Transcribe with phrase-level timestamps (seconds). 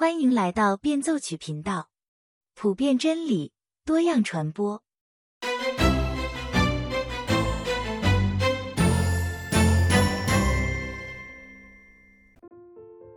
[0.00, 1.88] 欢迎来到变奏曲频道，
[2.54, 3.52] 普遍真理，
[3.84, 4.80] 多样传播。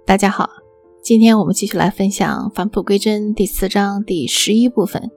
[0.06, 0.50] 大家好，
[1.02, 5.10] 今天我们继续来分享《返璞归真》第四章第十一部分。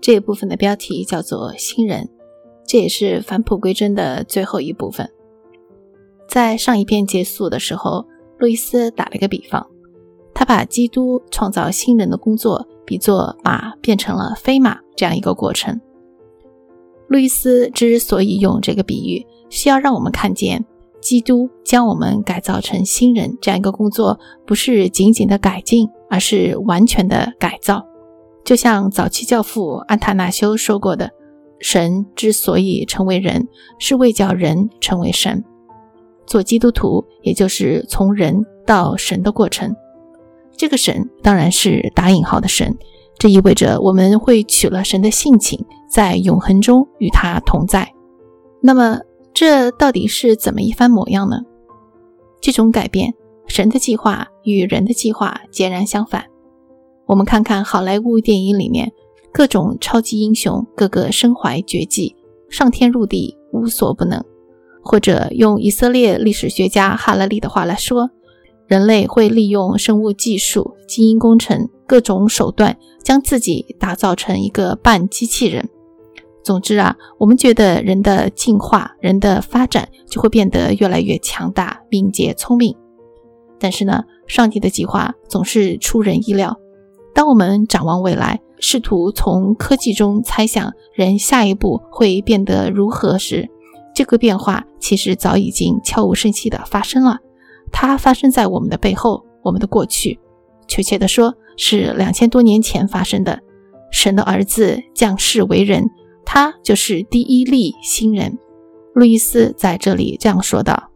[0.00, 2.08] 这一部分的标题叫做“新人”，
[2.64, 5.12] 这也是返璞归真的最后一部分。
[6.28, 8.06] 在上一篇结束的时候，
[8.38, 9.68] 路易斯打了一个比方，
[10.38, 15.80] 他把基督创造新人的工作比作马变成了飞马这样一个过程。
[17.08, 20.64] 路易斯之所以用这个比喻，是要让我们看见。
[21.00, 27.84] 基督将我们改造成新人，这样一个工作不是仅仅的改进，而是完全的改造。
[28.44, 31.10] 就像早期教父安塔纳修说过的
[31.58, 33.48] ：“神之所以成为人，
[33.80, 35.42] 是为叫人成为神。”
[36.28, 39.74] 做基督徒，也就是从人到神的过程。
[40.58, 42.76] 这个神当然是打引号的神，
[43.16, 47.94] 这意味着我们会取了神的性情，在永恒中与他同在。
[48.60, 49.00] 那么。
[49.34, 51.42] 这到底是怎么一番模样呢？
[52.40, 53.14] 这种改变，
[53.46, 56.24] 神的计划与人的计划截然相反。
[57.06, 58.90] 我们看看好莱坞电影里面
[59.32, 62.16] 各种超级英雄，个个身怀绝技，
[62.50, 64.24] 上天入地无所不能。
[64.82, 68.10] 或者用以色列历史学家哈拉利的话来说，
[68.68, 75.68] 人类会利用生物技术、基因工程各种手段，将自己打造成一个半机器人。
[76.44, 82.76] 总之啊，我们觉得人的进化、人的发展就会变得越来越强大、敏捷、聪明。
[83.58, 86.58] 但是呢，上帝的计划总是出人意料。
[87.14, 93.48] 当我们展望未来，试图从科技中猜想人下一步会变得如何时，
[93.94, 97.18] 这个变化其实早已经悄无声息地发生了。
[97.72, 100.18] 它发生在我们的背后，我们的过去，
[100.66, 103.38] 确切地说，是两千多年前发生的。
[103.90, 105.84] 神的儿子降世为人。
[106.30, 108.38] 他就是第一例新人，
[108.94, 110.90] 路易斯在这里这样说道：“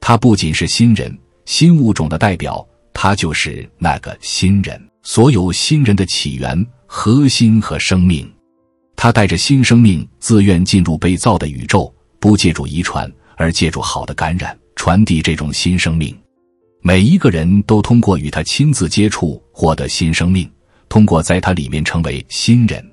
[0.00, 2.64] 他不仅是新人，新物种的代表，
[2.94, 8.32] 他就是那个新人，所有新人的起源、核心和生命。
[8.94, 16.16] 他带着新生命，自愿进入被造的宇宙，不借助遗传，而借助好的感染，传递这种新生命。
[16.80, 20.50] 每一个人都通过与他亲自接触，获得新生命，
[20.88, 22.84] 通过在他里面成为新人。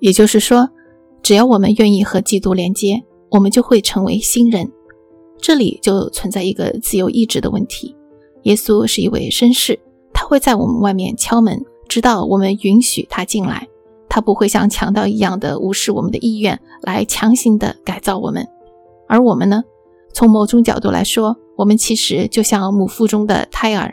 [0.00, 0.68] 也就是说。”
[1.22, 3.02] 只要我们愿意和基督连接，
[3.32, 4.70] 我们就会成为新人。
[5.40, 7.96] 这里就存在一个自由意志的问题。
[8.44, 9.76] 耶稣是一位绅士，
[10.12, 13.66] 他会在我们外面敲门，直到我们允许他进来。
[14.08, 18.46] 他不会像强盗一样的无视我们的意愿，来强行的改造我们。
[19.08, 19.64] 而我们呢？
[20.16, 23.92] 从某种角度来说，我们其实就像母腹中的胎儿。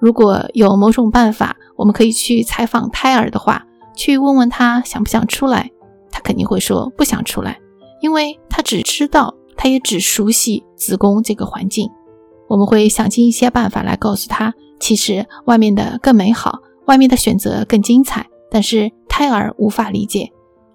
[0.00, 3.64] 如果有某种办法，我们可以去采访胎儿的话，
[3.94, 5.70] 去问问他想不想出来。
[6.10, 7.60] 他肯定会说不想出来，
[8.00, 11.88] 因为他只知道，他也只熟悉子宫这个环境。
[12.48, 18.26] 我们会想尽一些办法来告诉他，其实外面的更美好，外面的选择更精彩。
[18.50, 20.32] 但是胎儿无法理解，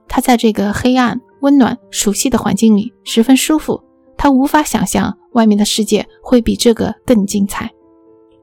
[0.08, 3.84] 他在这个黑暗、温暖、熟悉的环境里十分舒服，
[4.18, 7.72] 他无法想象外面的世界会比这个更精彩。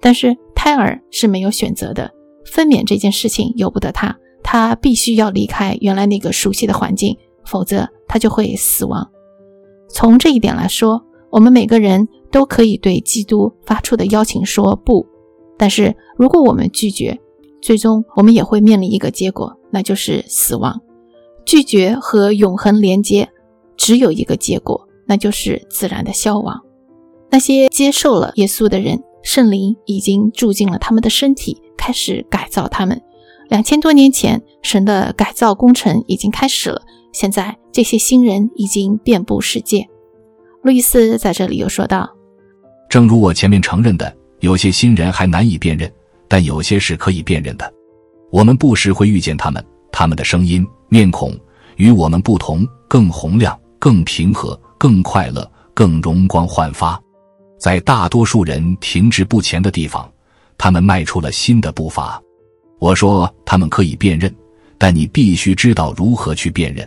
[0.00, 2.10] 但是胎儿是没有选择的，
[2.46, 4.16] 分娩这件事情由不得他。
[4.42, 9.10] 他必须要离开原来那个熟悉的环境，否则他就会死亡。
[9.88, 15.06] 从这一点来说，我们每个人都可以对基督发出的邀请说不。
[15.56, 17.18] 但是如果我们拒绝，
[17.62, 20.78] 最终我们也会面临一个结果，那就是死亡。
[21.46, 23.28] 拒绝和永恒连接
[23.76, 26.60] 只有一个结果，那就是自然的消亡。
[27.30, 33.00] 那些接受了耶稣的人，圣灵已经住进了他们的身体，开始改造他们。
[33.48, 36.82] 两千多年前，神的改造工程已经开始了。
[37.12, 39.86] 现在，这些新人已经遍布世界。
[40.62, 42.08] 路易斯在这里又说道
[42.88, 45.92] ：“正如我前面承认的，有些新人还难以辨认，
[46.26, 47.70] 但有些是可以辨认的。
[48.32, 51.38] 我们不时会遇见他们，他们的声音、面孔
[51.76, 57.00] 与我们不同，更洪亮、更平和、更快乐、更容光焕发。
[57.58, 60.06] 在大多数人停滞不前的地方，
[60.58, 62.20] 他们迈出了新的步伐。”
[62.78, 64.30] 我说他们可以辨认，
[64.76, 66.86] 但你必须知道如何去辨认。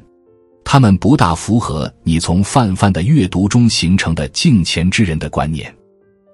[0.63, 5.75] 他们不大符合你从泛泛的阅读中形成的敬虔之人的观念。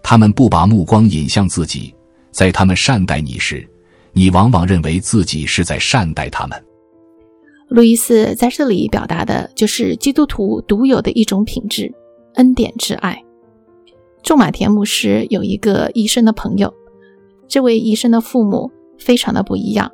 [0.04, 1.96] 他们不把目光引向自己，
[2.34, 3.66] 在他们善待你时，
[4.12, 6.62] 你往往认为自己是在善待他们。
[7.74, 11.92] 路易斯在这里表达的就是基督徒独有的一种品质——
[12.38, 13.20] 恩典之爱。
[14.22, 16.72] 仲马田牧师有一个医生的朋友。
[17.48, 19.92] 这位医生的父母非常的不一样。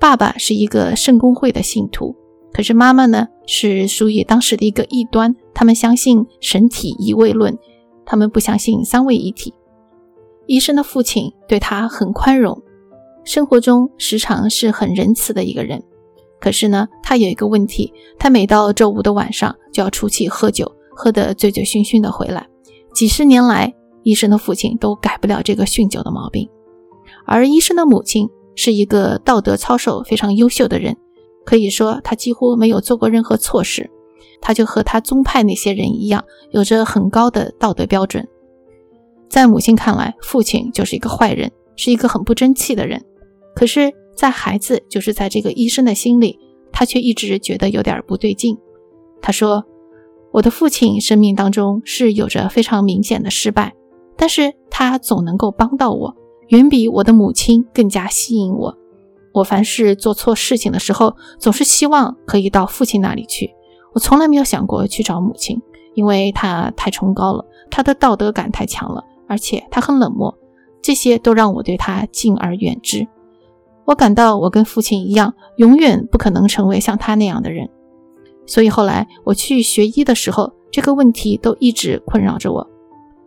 [0.00, 2.16] 爸爸是一个圣公会的信徒，
[2.52, 7.56] 可是妈妈呢是属于当时的一个异端，他们相信神体一位论，
[8.04, 9.54] 他们不相信三位一体。
[10.48, 12.60] 医生的父亲对他很宽容，
[13.22, 15.84] 生活中时常是很仁慈的一个人。
[16.42, 22.48] 可是呢，他有一个问题，他每到周五的晚上就要出去喝酒，喝得醉醉醺醺的回来。
[22.92, 23.72] 几十年来，
[24.02, 26.48] 医生的父亲都改不了这个酗酒的毛病。
[27.24, 30.96] 而医生的母亲是一个道德操守非常优秀的人，
[31.44, 33.88] 可以说他几乎没有做过任何错事。
[34.40, 38.26] 他就和他宗派那些人一样，有着很高的道德标准。
[39.28, 43.00] 在母亲看来，父亲就是一个坏人，是一个很不争气的人。
[43.54, 43.92] 可是。
[44.14, 46.38] 在孩子，就是在这个医生的心里，
[46.72, 48.56] 他却一直觉得有点不对劲。
[49.20, 49.64] 他说
[50.32, 53.74] ：“我的父亲生命当中是有着非常明显的失败，
[54.16, 56.14] 但是他总能够帮到我，
[56.48, 58.76] 远比我的母亲更加吸引我。
[59.32, 63.50] 我凡是做错事情的时候，总是希望可以到父亲那里去。
[63.94, 65.60] 我从来没有想过去找母亲，
[65.94, 70.36] 因为他太崇高了，他的道德感太强了，而且他很冷漠，
[70.82, 73.06] 这些都让我对他敬而远之。”
[73.84, 77.68] 我感到我跟父亲一样，永远不可能成为像他那样的人。
[78.46, 82.68] 所以后来我去学医的时候，这个问题都一直困扰着我。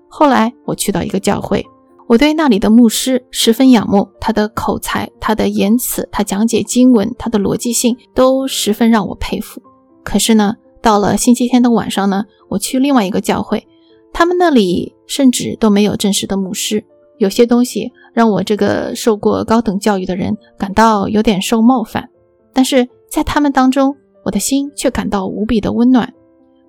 [0.07, 1.66] 后来我去到一个教会，
[2.07, 9.62] 我对那里的牧师十分仰慕，他的口才、他的言辞、他讲解经文、他的逻辑性都十分让我佩服。
[10.04, 13.68] 可是呢，到了星期天的晚上呢，我去另外一个教会，
[14.13, 16.86] 他们那里甚至都没有正式的牧师。
[17.17, 22.09] 有些东西让我这个受过高等教育的人感到有点受冒犯，
[22.53, 26.13] 但是在他们当中，我的心却感到无比的温暖。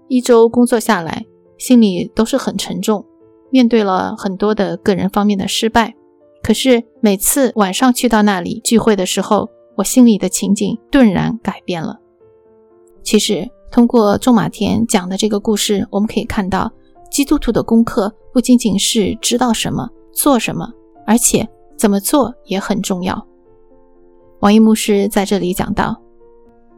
[0.09, 1.27] 一周工作下来，
[1.59, 3.05] 心里都是很沉重，
[3.51, 5.95] 面对了很多的个人方面的失败。
[6.43, 11.99] 可是每次晚上去到那里聚会的时候，我心里的情景顿然改变了。
[13.03, 16.71] 其实，通过仲马田讲的这个故事，我们可以看到，
[17.11, 19.89] 基督徒的功课不仅仅是知道什么。
[20.17, 20.67] 做什么，
[21.07, 21.47] 而且
[21.77, 23.27] 怎么做也很重要。
[24.41, 25.95] 王一牧师在这里讲到：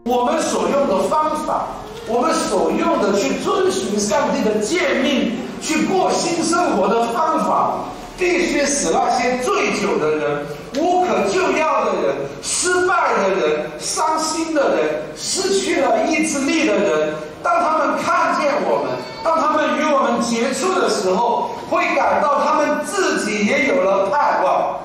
[0.07, 1.69] 我们所用的方法，
[2.09, 7.85] 我们所用的去遵循上帝的诫命、去过新生活的方法，
[8.19, 18.99] 必须使那些醉酒的人、无可救药的人、失败的人、伤心的人、失去了意志力的人，当他们看见我们。
[19.25, 24.79] 当他们与我们接触的时候，会感到他们自己也有了盼望，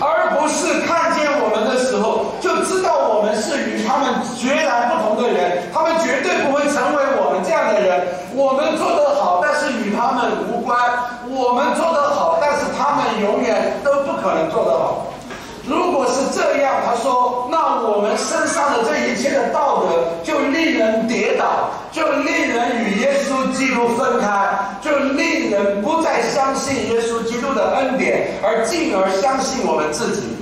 [0.00, 5.62] 而不是看见我们的时候就知道我们是与他们截然不同的人。
[5.72, 8.02] 他们绝对不会成为我们这样的人。
[8.34, 10.74] 我们做的好，但是与他们无关；
[11.28, 15.06] 我们做得好，但是他们永远都不可能做得好。
[15.66, 30.36] 如果是这样，他说，那我们身上的这一切的道德就令人跌倒，就令人与耶稣基督分开，就令人不再相信耶稣基督的恩典，而进而相信我们自己。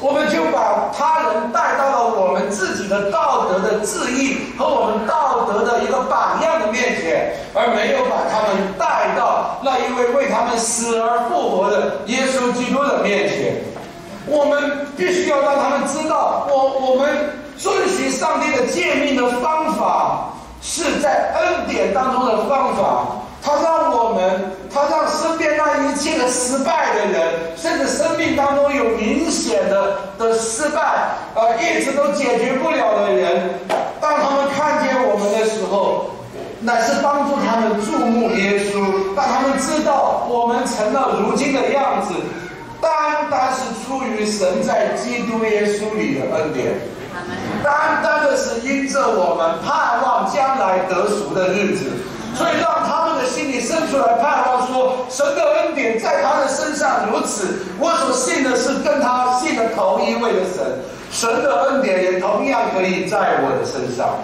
[0.00, 13.56] 我们就把他人带到了我们自己的道德的质疑和我们道德的一个榜样的面前，而没有把他们带到那一位为他们死而复活的耶稣基督的面前。
[14.26, 20.30] 我们必须要让他们知道，我我们遵循上帝的诫命的方法，
[20.62, 23.06] 是在恩典当中的方法。
[23.42, 30.80] 他让我们，他让身边那一切的失败的人，甚至生命当中有明显的的失败，
[31.34, 33.60] 呃，一直都解决不了的人，
[34.04, 36.10] 当他们看见我们的时候，
[36.60, 42.12] 乃是帮助他们注目耶稣，让他们知道我们成了如今的样子。
[42.82, 42.92] 单
[43.30, 46.74] 单是出于神在基督耶稣里的恩典，
[47.64, 51.88] 单单的是因着我们盼望将来得赎的日子，
[52.36, 57.64] 所以让他们的心里生出来盼望，说神的恩典在他的身上如此。
[57.80, 60.60] 我所信的是跟他信的同一位的神，
[61.14, 64.18] 神的恩典也同样可以在我的身上，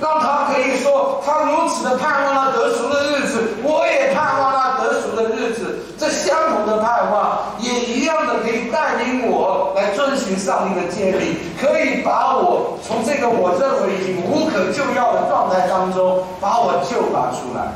[0.00, 5.78] 让他可以说他如此的盼望那得赎的日子，我也盼望那得赎的日子。
[5.98, 17.70] 这相同的盼望，也一样的可以带领我来遵循上帝的诫命，可以把我从这个我认为已经无可救药的状态当中把我救拔出来。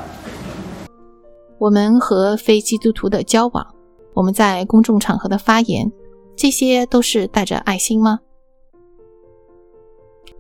[1.59, 3.66] 我们和非基督徒的交往，
[4.14, 5.93] 我们在公众场合的发言，
[6.36, 8.20] 这些都是带着爱心吗？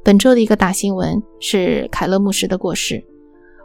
[0.02, 3.04] 本周的一个大新闻是凯勒牧师的过世。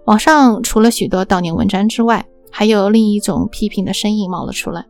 [0.06, 4.86] 网上除了许多悼念文章之外，还有另一种批评的声音冒了出来。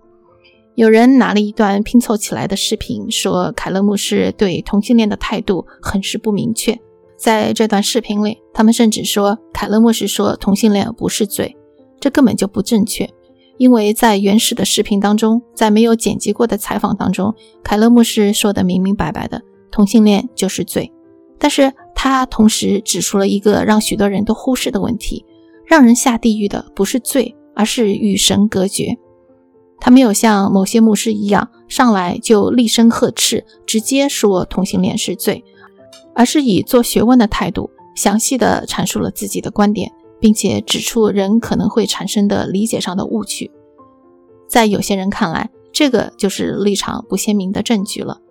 [0.75, 6.79] 有人拿了一段拼凑起来的视频，说凯勒牧师对同性恋的态度很是不明确。
[7.17, 11.57] 在这段视频里，他们甚至说凯勒牧师说同性恋不是罪，
[11.99, 13.09] 这根本就不正确。
[13.59, 20.91] 因为在原始的视频当中，在没有剪辑过的采访当中，凯勒牧师说的明明白白的，同性恋就是罪。
[21.37, 25.25] 但是他同时指出了一个让许多人都忽视的问题：
[25.65, 28.97] 让人下地狱的不是罪，而是与神隔绝。
[29.81, 35.43] 他没有像某些牧师一样上来就厉声呵斥，直接说同性恋是罪，
[36.15, 39.91] 而是以做学问的态度，详细的阐述了自己的观点。
[40.19, 43.51] 并且指出人可能会产生的理解上的误区，
[44.47, 48.21] 在有些人看来，这个就是立场不鲜明的证据了。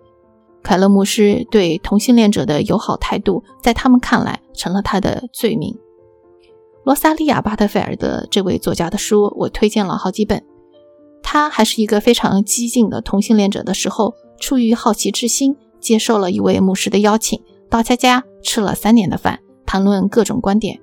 [0.61, 5.77] 凯勒牧师对同性恋者的友好态度，在他们看来成了他的罪名。
[6.83, 10.43] 罗萨利亚·巴特菲尔德这位作家的书，我推荐了好几本。
[11.23, 20.81] 他还是一个非常激进的同性恋者的时候，出于好奇之心，接受了一位牧师的邀请，到他家吃了三年的饭，谈论各种观点。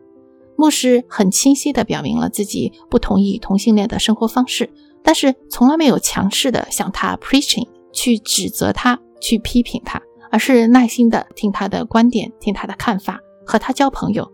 [0.57, 4.71] 牧师很清晰地表明了自己不同意同性恋的生活方式，
[5.03, 14.31] 但是从来没有强势地向他 preaching 去指责他、去批评他，而是耐心地听他的观点、听他的看法，和他交朋友。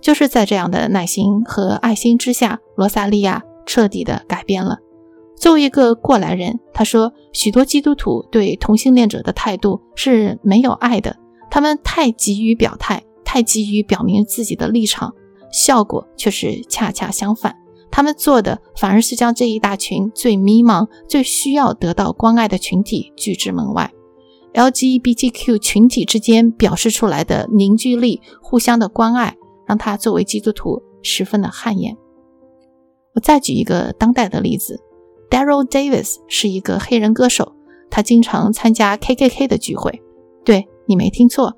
[0.00, 4.78] 就是在这样的耐心和爱心之下，罗萨利亚彻底地改变了。
[5.36, 11.16] 作为一个过来人，他说，许多基督徒对同性恋者的态度是没有爱的，
[11.50, 15.14] 他们太急于表态，太急于表明自己的立场。
[15.52, 17.54] 效果却是恰恰相反，
[17.90, 23.92] 他们做的反而是将这一大群最迷茫、最需要得到关爱的群体拒之门外。
[24.54, 31.96] LGBTQ 群体之间表示出来的凝聚力、互相的关爱，让他作为基督徒十分的汗颜。
[33.14, 34.82] 我再举一个当代的例子
[35.30, 37.54] ，Daryl Davis 是一个黑人歌手，
[37.90, 40.02] 他经常参加 KKK 的聚会。
[40.44, 41.54] 对你没听错，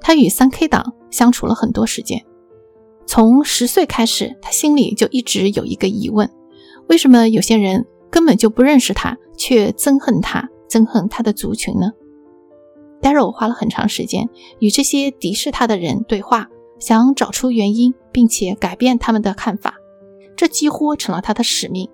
[0.00, 2.25] 他与三 K 党相处了很多时间。
[3.06, 6.28] 从十岁开始，他心里就一直有一个疑问：
[6.88, 11.92] 为什么有些人根本就不认识他，却憎恨他，憎恨他的族群呢
[13.00, 16.48] ？Daryl 花了很长时间与这些敌视他的人对话，
[16.80, 19.74] 想找出原因，并且改变他们的看法。
[20.36, 21.88] 这几乎成了他的使命。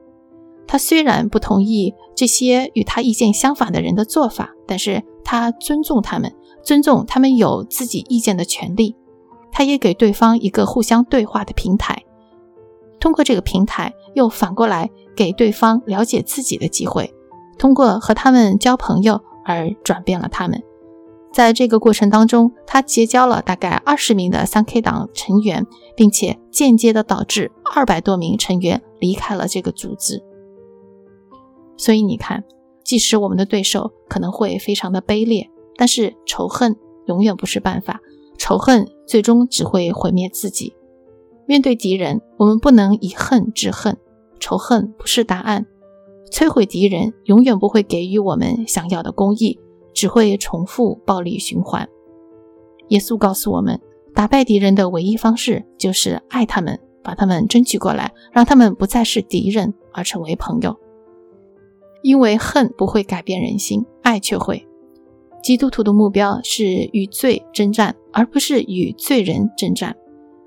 [0.66, 8.96] 他虽然不同意这些与他意见相反的人的做法，但是他尊重他们，尊重他们有自己意见的权利。
[9.52, 12.02] 他也给对方一个互相对话的平台，
[12.98, 17.14] 通过这个平台，又反过来给对方了解自己的机会，
[17.58, 20.60] 通过和他们交朋友而转变了他们。
[21.32, 25.66] 在这个过程当中，他结交了大概二十名的三 K 党成员，
[25.96, 30.22] 并且间接的导致二百多名成员离开了这个组织。
[31.78, 32.44] 所以你看，
[32.84, 38.00] 即使我们的对手可能会非常的卑劣，但是仇恨永远不是办法。
[38.42, 40.74] 仇恨最终只会毁灭自己。
[41.46, 43.96] 面对敌人，我们不能以恨治恨，
[44.40, 45.64] 仇恨不是答案。
[46.28, 49.60] 摧毁敌人永远不会给予我们想要的公义，
[49.94, 51.88] 只会重复暴力循环。
[52.88, 53.80] 耶稣告诉我们，
[54.12, 60.76] 打败敌人的唯一方式就是爱他们，把他们争取过来，让他们不再是敌人，而成为朋友。
[62.02, 64.66] 因为恨不会改变人心，爱却会。
[65.42, 69.96] 基督徒的目标是与罪征战，而不是与罪人征战。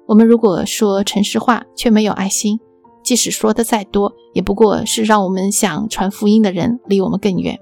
[0.07, 2.59] 我们如果说诚实话，却没有爱心，
[3.03, 7.59] 即使说的再多，也不过是让我们想传福音的人离我们更远。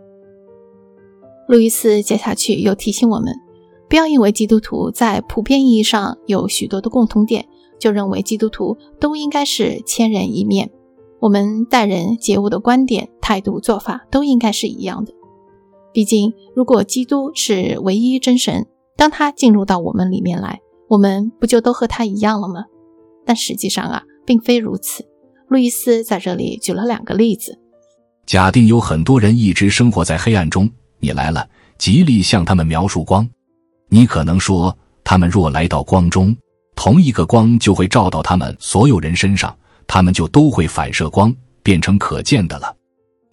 [1.47, 3.33] 路易斯接下去又提醒我们，
[3.89, 7.45] 不要因为基督徒在普遍意义上有许多的共同点，
[7.79, 10.69] 就认为基督徒都应该是千人一面。
[11.19, 15.13] 我们待人接物的观点、态度、做法都应该是一样的。
[15.93, 18.65] 毕竟，如果基督是唯一真神，
[18.97, 20.59] 当他进入到我们里面来，
[20.89, 22.65] 我们不就都和他一样了吗？
[23.25, 25.05] 但实际上啊，并非如此。
[25.47, 27.59] 路易斯在这里举了两个例子：
[28.25, 30.69] 假定有很多人一直生活在黑暗中，
[31.00, 31.47] 你来了，
[31.77, 33.29] 极力向他们描述光。
[33.89, 36.35] 你可能说，他们若来到光中，
[36.75, 41.31] 同一个光就会照到他们所有人身上，他们就都会反射光，
[41.62, 42.75] 变成可见的了。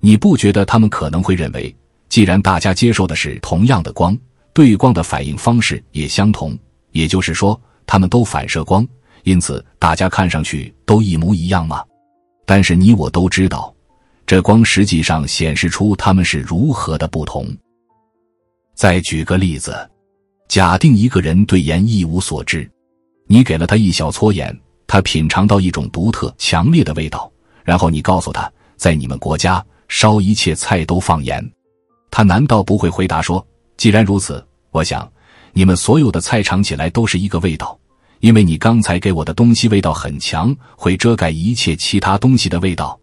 [0.00, 1.74] 你不觉得他们可能会认为？
[2.10, 4.18] 既然大家接受的是同样的光，
[4.52, 6.58] 对光的反应方式也相同，
[6.90, 8.86] 也就是说，他们都反射光，
[9.22, 11.82] 因此大家看上去都一模一样吗？
[12.44, 13.72] 但是你我都知道，
[14.26, 17.46] 这光实际上显示出他们是如何的不同。
[18.74, 19.88] 再举个例子，
[20.48, 22.68] 假定一个人对盐一无所知，
[23.28, 27.30] 你给了他一小撮盐，他品尝到一种独特强烈的味道。
[27.62, 31.40] 然后你告诉他，在你们国家烧一切菜都放盐，
[32.10, 35.10] 他难道不会回答说：“既然如此，我想
[35.52, 37.78] 你们所有的菜尝起来都是一个味道，
[38.20, 42.98] 因为你刚才给我的东西味道很强，会遮盖一切其他东西的味道。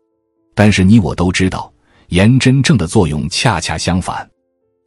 [0.54, 1.72] 但是你我都知道，
[2.10, 4.30] 盐真正的作用恰恰相反，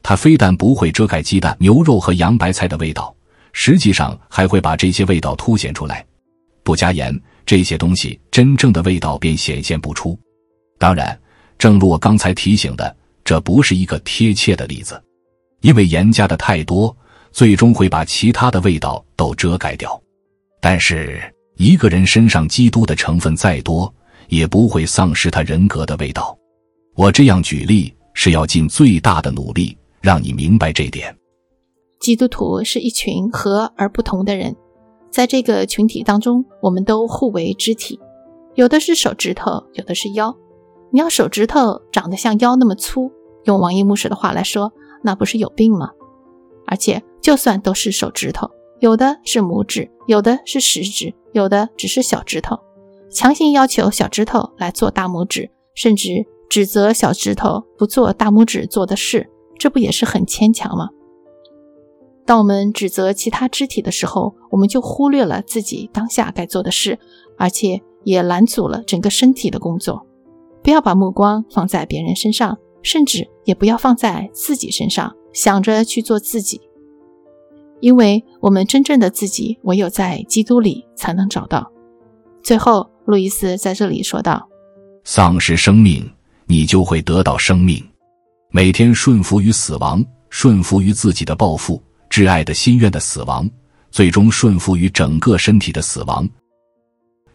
[0.03, 3.15] 它非但不会遮盖鸡蛋、牛肉和洋白菜的味道，
[3.53, 6.05] 实际上还会把这些味道凸显出来。
[6.63, 10.17] 不加盐。”这些东西真正的味道便显现不出。
[10.77, 11.19] 当然，
[11.57, 12.95] 正如我刚才提醒的，
[13.31, 15.01] 这不是一个贴切的例子，
[15.61, 16.93] 因为盐加的太多，
[17.31, 19.97] 最终会把其他的味道都遮盖掉。
[20.59, 21.17] 但是，
[21.55, 23.89] 一个人身上基督的成分再多，
[24.27, 26.37] 也不会丧失他人格的味道。
[26.97, 31.15] 我这样举例是要尽最大的努力让你明白这点。
[32.01, 34.53] 基督徒是一群和而不同的人。
[35.09, 37.97] 在这个群体当中，我们都互为肢体，
[38.55, 40.35] 有的是手指头，有的是腰。
[40.91, 43.09] 你要手指头长得像腰那么粗，
[43.45, 44.71] 用王一牧师的话来说，
[45.03, 45.91] 那不是有病吗？
[46.67, 52.59] 而且，就算都是手指头，有的是拇指，有的是食指，有的只是小指头，
[53.11, 60.89] 强行要求小指头来做大拇指，甚至指责小指头不做大拇指做的事，这不也是很牵强吗？
[62.25, 66.99] 当我们指责其他肢体的时候，我们就忽略了自己当下该做的事，
[67.37, 70.05] 而且也拦阻了整个身体的工作。
[70.63, 76.59] 不要把目光放在别人身上，甚至也不要放在自己身上，想着去做自己，
[77.79, 81.71] 因为我们真正的自己唯有在基督里才能找到。
[82.43, 84.47] 最后，路易斯在这里说道
[85.03, 86.09] ：“丧失生命，
[86.45, 87.83] 你就会得到生命。
[88.49, 93.49] 每天顺服于死亡，顺服于自己的抱负。”挚爱的心愿的死亡，
[93.89, 96.27] 最终顺服于整个身体的死亡，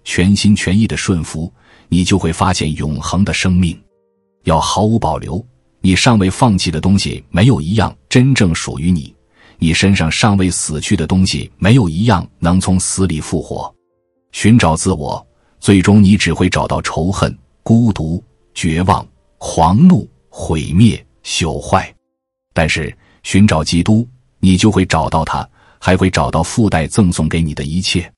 [0.05, 1.51] 全心全意的顺服，
[1.89, 3.75] 你就会发现永恒的生命。
[4.47, 5.45] 要毫无保留，
[5.81, 9.15] 你尚未放弃的东西没有一样真正属于你；
[9.59, 13.73] 你身上尚未死去的东西没有一样能从死里复活。
[14.33, 15.25] 寻找自我，
[15.61, 18.23] 最终你只会找到仇恨、孤独、
[18.55, 19.07] 绝望、
[19.39, 21.95] 狂怒、毁灭、朽坏。
[22.53, 24.09] 但是寻找基督。
[24.39, 25.49] 你就会找到他，
[25.81, 28.13] 还会找到附带赠送给你的一切。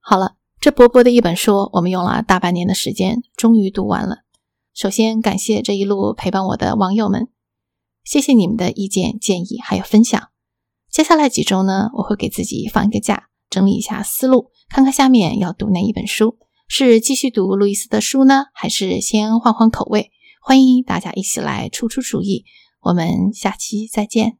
[0.00, 4.23] 好了，这薄薄的一本书，我们用了大半年的时间，终于读完了。
[4.74, 7.28] 首先感谢这一路陪伴我的网友们，
[8.02, 10.30] 谢谢你们的意见建议还有分享。
[10.90, 20.10] 接下来几周呢，我会给自己放一个假，整理一下思路，看看下面要读哪一本书，是继续读路易斯的书呢，还是先换换口味？
[20.42, 22.44] 欢迎大家一起来出出主意。
[22.80, 24.38] 我们下期再见。